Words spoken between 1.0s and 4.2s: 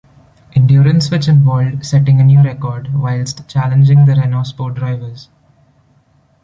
which involved setting a new record whilst challenging the